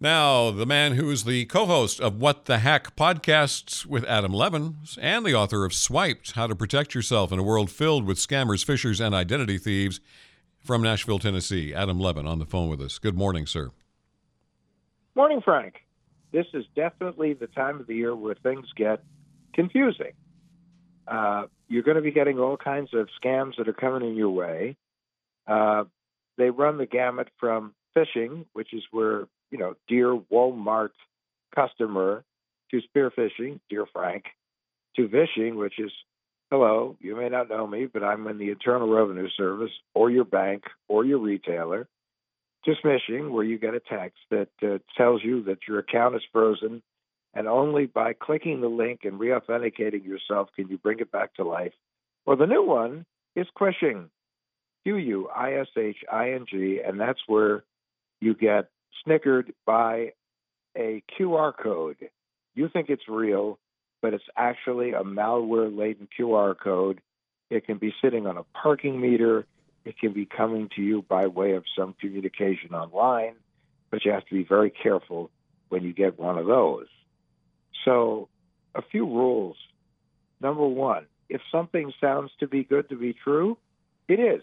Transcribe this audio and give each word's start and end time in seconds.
Now, 0.00 0.52
the 0.52 0.64
man 0.64 0.92
who 0.92 1.10
is 1.10 1.24
the 1.24 1.46
co 1.46 1.66
host 1.66 2.00
of 2.00 2.20
What 2.20 2.44
the 2.44 2.58
Hack 2.58 2.94
podcasts 2.94 3.84
with 3.84 4.04
Adam 4.04 4.32
Levin 4.32 4.76
and 5.00 5.26
the 5.26 5.34
author 5.34 5.64
of 5.64 5.74
Swiped 5.74 6.32
How 6.32 6.46
to 6.46 6.54
Protect 6.54 6.94
Yourself 6.94 7.32
in 7.32 7.40
a 7.40 7.42
World 7.42 7.68
Filled 7.68 8.06
with 8.06 8.16
Scammers, 8.16 8.64
Phishers, 8.64 9.04
and 9.04 9.12
Identity 9.12 9.58
Thieves 9.58 9.98
from 10.60 10.82
Nashville, 10.82 11.18
Tennessee. 11.18 11.74
Adam 11.74 11.98
Levin 11.98 12.28
on 12.28 12.38
the 12.38 12.46
phone 12.46 12.68
with 12.68 12.80
us. 12.80 13.00
Good 13.00 13.16
morning, 13.16 13.44
sir. 13.44 13.72
Morning, 15.16 15.40
Frank. 15.44 15.74
This 16.30 16.46
is 16.54 16.64
definitely 16.76 17.32
the 17.32 17.48
time 17.48 17.80
of 17.80 17.88
the 17.88 17.96
year 17.96 18.14
where 18.14 18.36
things 18.36 18.66
get 18.76 19.02
confusing. 19.52 20.12
Uh, 21.08 21.46
you're 21.66 21.82
going 21.82 21.96
to 21.96 22.02
be 22.02 22.12
getting 22.12 22.38
all 22.38 22.56
kinds 22.56 22.90
of 22.94 23.08
scams 23.20 23.56
that 23.58 23.68
are 23.68 23.72
coming 23.72 24.08
in 24.08 24.14
your 24.14 24.30
way. 24.30 24.76
Uh, 25.48 25.84
they 26.36 26.50
run 26.50 26.78
the 26.78 26.86
gamut 26.86 27.30
from 27.40 27.74
phishing, 27.96 28.44
which 28.52 28.72
is 28.72 28.84
where 28.92 29.26
you 29.50 29.58
know, 29.58 29.74
dear 29.88 30.16
Walmart 30.32 30.90
customer, 31.54 32.24
to 32.70 32.80
spear 32.82 33.10
phishing, 33.10 33.60
dear 33.70 33.86
Frank, 33.92 34.24
to 34.96 35.08
vishing, 35.08 35.56
which 35.56 35.78
is, 35.78 35.90
hello, 36.50 36.96
you 37.00 37.16
may 37.16 37.28
not 37.28 37.48
know 37.48 37.66
me, 37.66 37.86
but 37.86 38.04
I'm 38.04 38.26
in 38.26 38.38
the 38.38 38.50
Internal 38.50 38.88
Revenue 38.88 39.28
Service 39.36 39.72
or 39.94 40.10
your 40.10 40.24
bank 40.24 40.64
or 40.88 41.04
your 41.04 41.18
retailer, 41.18 41.88
to 42.64 42.74
smishing, 42.84 43.30
where 43.30 43.44
you 43.44 43.58
get 43.58 43.74
a 43.74 43.80
text 43.80 44.18
that 44.30 44.48
uh, 44.62 44.78
tells 44.96 45.22
you 45.24 45.44
that 45.44 45.66
your 45.66 45.78
account 45.78 46.16
is 46.16 46.22
frozen, 46.32 46.82
and 47.32 47.46
only 47.46 47.86
by 47.86 48.12
clicking 48.12 48.60
the 48.60 48.68
link 48.68 49.00
and 49.04 49.20
re-authenticating 49.20 50.04
yourself 50.04 50.48
can 50.56 50.68
you 50.68 50.76
bring 50.76 50.98
it 50.98 51.12
back 51.12 51.34
to 51.34 51.44
life. 51.44 51.72
Or 52.26 52.36
the 52.36 52.46
new 52.46 52.62
one 52.62 53.06
is 53.36 53.46
quishing, 53.54 54.10
Q-U-I-S-H-I-N-G, 54.84 56.80
and 56.84 57.00
that's 57.00 57.20
where 57.26 57.64
you 58.20 58.34
get 58.34 58.68
snickered 59.04 59.52
by 59.66 60.12
a 60.76 61.02
QR 61.18 61.52
code. 61.56 61.96
You 62.54 62.68
think 62.68 62.88
it's 62.88 63.08
real, 63.08 63.58
but 64.00 64.14
it's 64.14 64.24
actually 64.36 64.92
a 64.92 65.02
malware 65.02 65.76
laden 65.76 66.08
QR 66.18 66.54
code. 66.58 67.00
It 67.50 67.66
can 67.66 67.78
be 67.78 67.94
sitting 68.02 68.26
on 68.26 68.36
a 68.36 68.44
parking 68.60 69.00
meter. 69.00 69.46
It 69.84 69.98
can 69.98 70.12
be 70.12 70.26
coming 70.26 70.68
to 70.76 70.82
you 70.82 71.02
by 71.08 71.26
way 71.26 71.52
of 71.52 71.64
some 71.76 71.94
communication 72.00 72.74
online, 72.74 73.34
but 73.90 74.04
you 74.04 74.12
have 74.12 74.26
to 74.26 74.34
be 74.34 74.44
very 74.44 74.70
careful 74.70 75.30
when 75.68 75.82
you 75.82 75.92
get 75.92 76.18
one 76.18 76.38
of 76.38 76.46
those. 76.46 76.86
So, 77.84 78.28
a 78.74 78.82
few 78.82 79.06
rules. 79.06 79.56
Number 80.40 80.66
one, 80.66 81.06
if 81.28 81.40
something 81.50 81.92
sounds 82.00 82.30
to 82.40 82.46
be 82.46 82.64
good 82.64 82.88
to 82.90 82.96
be 82.96 83.12
true, 83.12 83.56
it 84.08 84.20
is. 84.20 84.42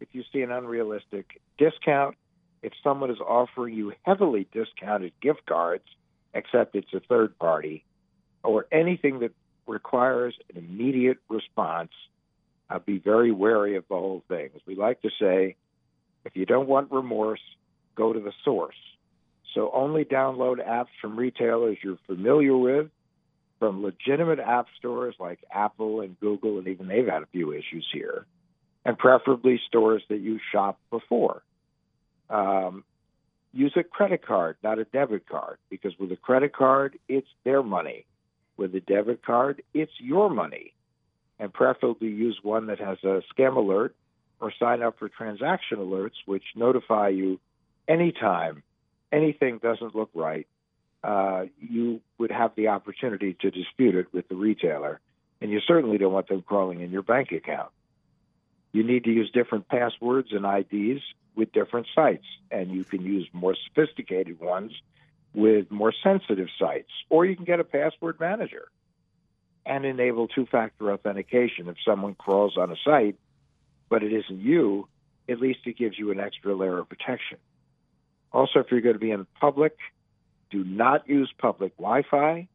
If 0.00 0.08
you 0.12 0.22
see 0.32 0.42
an 0.42 0.50
unrealistic 0.50 1.40
discount, 1.58 2.16
if 2.64 2.72
someone 2.82 3.10
is 3.10 3.20
offering 3.20 3.74
you 3.74 3.92
heavily 4.04 4.48
discounted 4.50 5.12
gift 5.20 5.44
cards, 5.46 5.84
except 6.32 6.74
it's 6.74 6.92
a 6.94 7.00
third 7.00 7.38
party, 7.38 7.84
or 8.42 8.66
anything 8.72 9.20
that 9.20 9.32
requires 9.66 10.34
an 10.50 10.64
immediate 10.64 11.18
response, 11.28 11.90
be 12.86 12.98
very 12.98 13.30
wary 13.30 13.76
of 13.76 13.84
the 13.88 13.94
whole 13.94 14.24
thing. 14.26 14.48
As 14.56 14.62
we 14.66 14.74
like 14.74 15.00
to 15.02 15.10
say, 15.20 15.54
if 16.24 16.34
you 16.34 16.44
don't 16.44 16.66
want 16.66 16.90
remorse, 16.90 17.40
go 17.94 18.12
to 18.12 18.18
the 18.18 18.32
source. 18.44 18.74
So 19.54 19.70
only 19.72 20.04
download 20.04 20.56
apps 20.66 20.88
from 21.00 21.16
retailers 21.16 21.78
you're 21.84 21.98
familiar 22.06 22.56
with, 22.56 22.88
from 23.60 23.84
legitimate 23.84 24.40
app 24.40 24.66
stores 24.76 25.14
like 25.20 25.38
Apple 25.52 26.00
and 26.00 26.18
Google, 26.18 26.58
and 26.58 26.66
even 26.66 26.88
they've 26.88 27.06
had 27.06 27.22
a 27.22 27.26
few 27.26 27.52
issues 27.52 27.86
here, 27.92 28.26
and 28.84 28.98
preferably 28.98 29.60
stores 29.68 30.02
that 30.08 30.18
you 30.18 30.40
shopped 30.50 30.80
before 30.90 31.42
um, 32.30 32.84
use 33.52 33.72
a 33.76 33.82
credit 33.82 34.26
card, 34.26 34.56
not 34.62 34.78
a 34.78 34.84
debit 34.84 35.28
card, 35.28 35.58
because 35.70 35.92
with 35.98 36.10
a 36.12 36.16
credit 36.16 36.54
card, 36.54 36.98
it's 37.08 37.28
their 37.44 37.62
money. 37.62 38.04
With 38.56 38.74
a 38.74 38.80
debit 38.80 39.24
card, 39.24 39.62
it's 39.72 39.92
your 39.98 40.30
money. 40.30 40.74
And 41.38 41.52
preferably 41.52 42.08
use 42.08 42.38
one 42.42 42.66
that 42.66 42.78
has 42.78 42.98
a 43.02 43.22
scam 43.34 43.56
alert 43.56 43.94
or 44.40 44.52
sign 44.58 44.82
up 44.82 44.98
for 44.98 45.08
transaction 45.08 45.78
alerts, 45.78 46.14
which 46.26 46.44
notify 46.54 47.08
you 47.08 47.40
anytime 47.88 48.62
anything 49.12 49.58
doesn't 49.58 49.94
look 49.94 50.10
right. 50.14 50.46
Uh, 51.02 51.44
you 51.60 52.00
would 52.18 52.30
have 52.30 52.52
the 52.56 52.68
opportunity 52.68 53.36
to 53.40 53.50
dispute 53.50 53.94
it 53.94 54.06
with 54.12 54.26
the 54.28 54.34
retailer, 54.34 55.00
and 55.40 55.50
you 55.50 55.60
certainly 55.66 55.98
don't 55.98 56.12
want 56.12 56.28
them 56.28 56.42
crawling 56.42 56.80
in 56.80 56.90
your 56.90 57.02
bank 57.02 57.30
account. 57.30 57.70
You 58.72 58.82
need 58.82 59.04
to 59.04 59.10
use 59.10 59.30
different 59.30 59.68
passwords 59.68 60.28
and 60.32 60.44
IDs 60.44 61.02
with 61.34 61.52
different 61.52 61.86
sites, 61.94 62.24
and 62.50 62.70
you 62.70 62.84
can 62.84 63.02
use 63.04 63.28
more 63.32 63.56
sophisticated 63.68 64.40
ones 64.40 64.72
with 65.34 65.70
more 65.70 65.92
sensitive 66.02 66.48
sites, 66.58 66.90
or 67.10 67.24
you 67.24 67.34
can 67.34 67.44
get 67.44 67.60
a 67.60 67.64
password 67.64 68.20
manager 68.20 68.68
and 69.66 69.84
enable 69.84 70.28
two 70.28 70.46
factor 70.46 70.92
authentication. 70.92 71.68
If 71.68 71.76
someone 71.84 72.14
crawls 72.14 72.56
on 72.56 72.70
a 72.70 72.76
site, 72.84 73.16
but 73.88 74.02
it 74.02 74.12
isn't 74.12 74.40
you, 74.40 74.88
at 75.28 75.40
least 75.40 75.60
it 75.64 75.76
gives 75.76 75.98
you 75.98 76.10
an 76.10 76.20
extra 76.20 76.54
layer 76.54 76.78
of 76.78 76.88
protection. 76.88 77.38
Also, 78.32 78.60
if 78.60 78.66
you're 78.70 78.80
going 78.80 78.94
to 78.94 79.00
be 79.00 79.10
in 79.10 79.26
public, 79.40 79.76
do 80.50 80.64
not 80.64 81.08
use 81.08 81.32
public 81.38 81.76
Wi 81.78 82.02
Fi, 82.10 82.48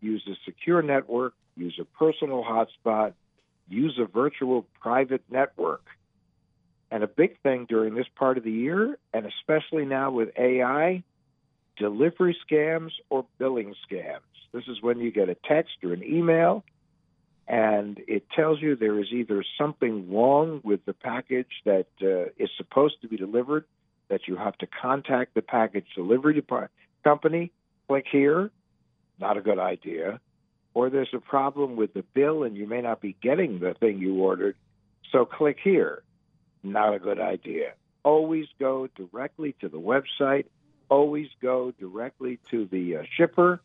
use 0.00 0.22
a 0.26 0.36
secure 0.44 0.82
network, 0.82 1.34
use 1.56 1.78
a 1.80 1.84
personal 1.84 2.44
hotspot, 2.44 3.12
use 3.68 3.98
a 3.98 4.04
virtual 4.04 4.66
private 4.80 5.22
network 5.30 5.84
and 6.92 7.02
a 7.02 7.08
big 7.08 7.40
thing 7.40 7.64
during 7.66 7.94
this 7.94 8.06
part 8.16 8.36
of 8.36 8.44
the 8.44 8.52
year, 8.52 8.98
and 9.14 9.24
especially 9.24 9.86
now 9.86 10.10
with 10.10 10.28
AI, 10.38 11.02
delivery 11.78 12.36
scams 12.46 12.90
or 13.08 13.24
billing 13.38 13.74
scams. 13.90 14.20
This 14.52 14.64
is 14.68 14.82
when 14.82 15.00
you 15.00 15.10
get 15.10 15.30
a 15.30 15.34
text 15.34 15.72
or 15.82 15.94
an 15.94 16.04
email 16.04 16.62
and 17.48 17.98
it 18.06 18.24
tells 18.36 18.60
you 18.60 18.76
there 18.76 19.00
is 19.00 19.08
either 19.10 19.42
something 19.58 20.12
wrong 20.12 20.60
with 20.62 20.84
the 20.84 20.92
package 20.92 21.50
that 21.64 21.86
uh, 22.02 22.30
is 22.38 22.50
supposed 22.58 23.00
to 23.00 23.08
be 23.08 23.16
delivered, 23.16 23.64
that 24.08 24.28
you 24.28 24.36
have 24.36 24.56
to 24.58 24.66
contact 24.66 25.34
the 25.34 25.42
package 25.42 25.86
delivery 25.94 26.44
company, 27.02 27.50
click 27.88 28.04
here, 28.12 28.50
not 29.18 29.38
a 29.38 29.40
good 29.40 29.58
idea, 29.58 30.20
or 30.74 30.90
there's 30.90 31.12
a 31.14 31.20
problem 31.20 31.74
with 31.74 31.94
the 31.94 32.04
bill 32.14 32.42
and 32.42 32.54
you 32.54 32.66
may 32.66 32.82
not 32.82 33.00
be 33.00 33.16
getting 33.22 33.60
the 33.60 33.72
thing 33.80 33.98
you 33.98 34.16
ordered, 34.16 34.56
so 35.10 35.24
click 35.24 35.56
here 35.64 36.02
not 36.62 36.94
a 36.94 36.98
good 36.98 37.20
idea. 37.20 37.72
Always 38.04 38.46
go 38.58 38.88
directly 38.96 39.54
to 39.60 39.68
the 39.68 39.80
website. 39.80 40.46
Always 40.88 41.28
go 41.40 41.72
directly 41.78 42.38
to 42.50 42.66
the 42.66 42.96
uh, 42.98 43.02
shipper. 43.16 43.60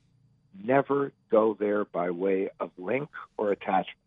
Never 0.64 1.12
go 1.30 1.56
there 1.60 1.86
by 1.86 2.10
way 2.12 2.50
of 2.60 2.72
link 2.78 3.10
or 3.38 3.52
attachment. 3.52 3.98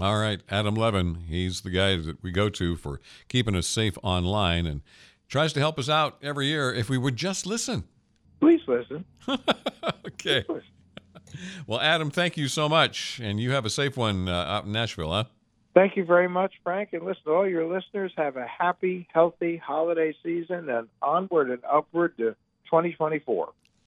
All 0.00 0.18
right, 0.18 0.40
Adam 0.48 0.74
Levin, 0.74 1.14
he's 1.28 1.60
the 1.60 1.70
guy 1.70 1.96
that 1.96 2.20
we 2.22 2.32
go 2.32 2.48
to 2.50 2.74
for 2.74 3.00
keeping 3.28 3.54
us 3.54 3.68
safe 3.68 3.96
online 4.02 4.66
and 4.66 4.82
tries 5.28 5.52
to 5.52 5.60
help 5.60 5.78
us 5.78 5.88
out 5.88 6.18
every 6.20 6.46
year 6.46 6.72
if 6.72 6.88
we 6.88 6.98
would 6.98 7.16
just 7.16 7.46
listen. 7.46 7.84
Please 8.40 8.60
listen. 8.66 9.04
okay. 9.28 10.42
Please 10.42 10.48
listen. 10.48 10.70
Well, 11.66 11.80
Adam, 11.80 12.10
thank 12.10 12.36
you 12.36 12.48
so 12.48 12.68
much. 12.68 13.20
And 13.22 13.40
you 13.40 13.52
have 13.52 13.64
a 13.64 13.70
safe 13.70 13.96
one 13.96 14.28
uh, 14.28 14.32
out 14.32 14.64
in 14.64 14.72
Nashville, 14.72 15.10
huh? 15.10 15.24
Thank 15.74 15.96
you 15.96 16.04
very 16.04 16.28
much, 16.28 16.52
Frank. 16.62 16.92
And 16.92 17.04
listen, 17.04 17.22
all 17.26 17.48
your 17.48 17.66
listeners 17.66 18.12
have 18.16 18.36
a 18.36 18.46
happy, 18.46 19.08
healthy 19.12 19.56
holiday 19.56 20.14
season 20.22 20.68
and 20.70 20.88
onward 21.02 21.50
and 21.50 21.62
upward 21.64 22.16
to 22.18 22.36
2024. 22.66 23.48